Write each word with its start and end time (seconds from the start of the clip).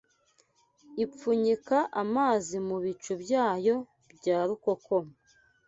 Ipfunyika 1.03 1.77
amazi 2.03 2.55
mu 2.67 2.77
bicu 2.83 3.11
byayo 3.21 3.75
bya 4.17 4.37
rukokoma 4.47 5.13